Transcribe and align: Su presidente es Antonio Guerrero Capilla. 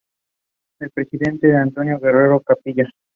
Su 0.79 0.89
presidente 0.89 1.47
es 1.51 1.55
Antonio 1.57 1.99
Guerrero 1.99 2.39
Capilla. 2.41 2.89